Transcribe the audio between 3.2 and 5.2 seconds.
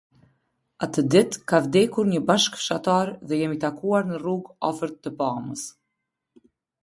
dhe jemi takuar në rrugë afër të